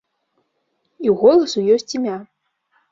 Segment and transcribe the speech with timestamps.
[1.05, 2.17] І ў голасу ёсць імя.